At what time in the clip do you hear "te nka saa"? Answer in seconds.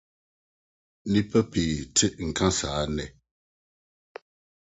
1.95-2.81